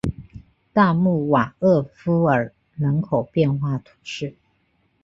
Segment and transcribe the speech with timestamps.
[0.73, 4.35] 大穆瓦厄夫尔人口变化图示